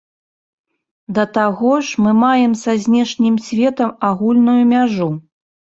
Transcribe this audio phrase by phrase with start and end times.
[1.17, 5.11] Да таго ж мы маем са знешнім светам агульную мяжу.